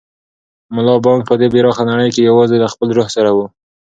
[0.75, 3.39] ملا بانګ په دې پراخه نړۍ کې یوازې له خپل روح سره و.